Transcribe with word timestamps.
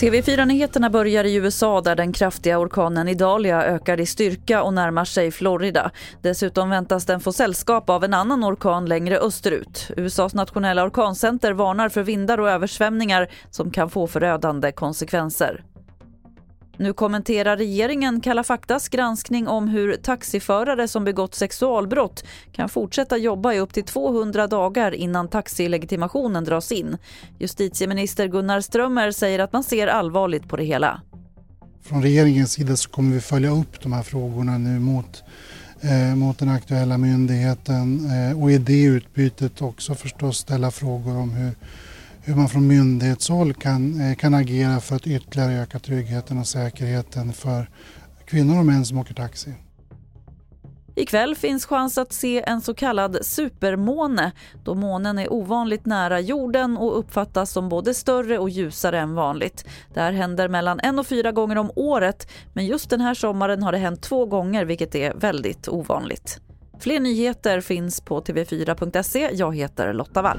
TV4-nyheterna 0.00 0.90
börjar 0.90 1.24
i 1.24 1.34
USA 1.34 1.80
där 1.80 1.96
den 1.96 2.12
kraftiga 2.12 2.58
orkanen 2.58 3.08
Idalia 3.08 3.64
ökar 3.64 4.00
i 4.00 4.06
styrka 4.06 4.62
och 4.62 4.74
närmar 4.74 5.04
sig 5.04 5.30
Florida. 5.30 5.90
Dessutom 6.22 6.70
väntas 6.70 7.06
den 7.06 7.20
få 7.20 7.32
sällskap 7.32 7.90
av 7.90 8.04
en 8.04 8.14
annan 8.14 8.44
orkan 8.44 8.86
längre 8.86 9.18
österut. 9.18 9.90
USAs 9.96 10.34
nationella 10.34 10.84
orkancenter 10.84 11.52
varnar 11.52 11.88
för 11.88 12.02
vindar 12.02 12.40
och 12.40 12.50
översvämningar 12.50 13.28
som 13.50 13.70
kan 13.70 13.90
få 13.90 14.06
förödande 14.06 14.72
konsekvenser. 14.72 15.64
Nu 16.80 16.92
kommenterar 16.92 17.56
regeringen 17.56 18.20
Kalla 18.20 18.44
faktas 18.44 18.88
granskning 18.88 19.48
om 19.48 19.68
hur 19.68 19.96
taxiförare 19.96 20.88
som 20.88 21.04
begått 21.04 21.34
sexualbrott 21.34 22.24
kan 22.52 22.68
fortsätta 22.68 23.16
jobba 23.16 23.52
i 23.52 23.58
upp 23.58 23.72
till 23.72 23.84
200 23.84 24.46
dagar 24.46 24.94
innan 24.94 25.28
taxilegitimationen 25.28 26.44
dras 26.44 26.72
in. 26.72 26.96
Justitieminister 27.38 28.26
Gunnar 28.26 28.60
Strömmer 28.60 29.10
säger 29.10 29.38
att 29.38 29.52
man 29.52 29.64
ser 29.64 29.86
allvarligt 29.86 30.48
på 30.48 30.56
det 30.56 30.64
hela. 30.64 31.00
Från 31.82 32.02
regeringens 32.02 32.52
sida 32.52 32.76
så 32.76 32.90
kommer 32.90 33.14
vi 33.14 33.20
följa 33.20 33.50
upp 33.50 33.82
de 33.82 33.92
här 33.92 34.02
frågorna 34.02 34.58
nu 34.58 34.78
mot, 34.78 35.22
eh, 35.80 36.16
mot 36.16 36.38
den 36.38 36.48
aktuella 36.48 36.98
myndigheten 36.98 38.10
eh, 38.10 38.42
och 38.42 38.50
i 38.50 38.58
det 38.58 38.82
utbytet 38.82 39.62
också 39.62 39.94
förstås 39.94 40.38
ställa 40.38 40.70
frågor 40.70 41.16
om 41.16 41.30
hur 41.30 41.54
hur 42.24 42.34
man 42.34 42.48
från 42.48 42.66
myndighetshåll 42.66 43.54
kan, 43.54 44.00
eh, 44.00 44.14
kan 44.16 44.34
agera 44.34 44.80
för 44.80 44.96
att 44.96 45.06
ytterligare 45.06 45.52
öka 45.52 45.78
tryggheten 45.78 46.38
och 46.38 46.46
säkerheten 46.46 47.32
för 47.32 47.70
kvinnor 48.26 48.58
och 48.58 48.66
män 48.66 48.84
som 48.84 48.98
åker 48.98 49.14
taxi. 49.14 49.54
Ikväll 50.94 51.36
finns 51.36 51.66
chans 51.66 51.98
att 51.98 52.12
se 52.12 52.42
en 52.46 52.60
så 52.60 52.74
kallad 52.74 53.18
supermåne 53.22 54.32
då 54.64 54.74
månen 54.74 55.18
är 55.18 55.32
ovanligt 55.32 55.86
nära 55.86 56.20
jorden 56.20 56.76
och 56.76 56.98
uppfattas 56.98 57.50
som 57.50 57.68
både 57.68 57.94
större 57.94 58.38
och 58.38 58.50
ljusare 58.50 59.00
än 59.00 59.14
vanligt. 59.14 59.64
Det 59.94 60.00
här 60.00 60.12
händer 60.12 60.48
mellan 60.48 60.80
en 60.80 60.98
och 60.98 61.06
fyra 61.06 61.32
gånger 61.32 61.58
om 61.58 61.70
året 61.76 62.30
men 62.52 62.66
just 62.66 62.90
den 62.90 63.00
här 63.00 63.14
sommaren 63.14 63.62
har 63.62 63.72
det 63.72 63.78
hänt 63.78 64.02
två 64.02 64.26
gånger 64.26 64.64
vilket 64.64 64.94
är 64.94 65.14
väldigt 65.14 65.68
ovanligt. 65.68 66.40
Fler 66.80 67.00
nyheter 67.00 67.60
finns 67.60 68.00
på 68.00 68.20
tv4.se. 68.20 69.30
Jag 69.32 69.56
heter 69.56 69.92
Lotta 69.92 70.22
Wall. 70.22 70.38